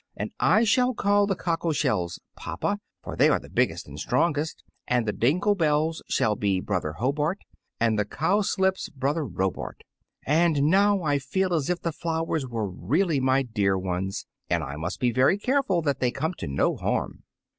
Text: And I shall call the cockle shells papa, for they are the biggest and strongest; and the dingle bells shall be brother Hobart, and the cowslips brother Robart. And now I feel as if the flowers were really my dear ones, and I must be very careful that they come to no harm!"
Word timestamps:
And 0.17 0.31
I 0.39 0.63
shall 0.63 0.95
call 0.95 1.27
the 1.27 1.35
cockle 1.35 1.73
shells 1.73 2.19
papa, 2.35 2.79
for 3.03 3.15
they 3.15 3.29
are 3.29 3.37
the 3.37 3.51
biggest 3.51 3.87
and 3.87 3.99
strongest; 3.99 4.63
and 4.87 5.05
the 5.07 5.13
dingle 5.13 5.53
bells 5.53 6.01
shall 6.09 6.35
be 6.35 6.59
brother 6.59 6.93
Hobart, 6.93 7.37
and 7.79 7.99
the 7.99 8.05
cowslips 8.05 8.89
brother 8.89 9.23
Robart. 9.23 9.81
And 10.25 10.63
now 10.63 11.03
I 11.03 11.19
feel 11.19 11.53
as 11.53 11.69
if 11.69 11.81
the 11.83 11.91
flowers 11.91 12.47
were 12.47 12.67
really 12.67 13.19
my 13.19 13.43
dear 13.43 13.77
ones, 13.77 14.25
and 14.49 14.63
I 14.63 14.75
must 14.75 14.99
be 14.99 15.11
very 15.11 15.37
careful 15.37 15.83
that 15.83 15.99
they 15.99 16.09
come 16.09 16.33
to 16.39 16.47
no 16.47 16.77
harm!" 16.77 17.21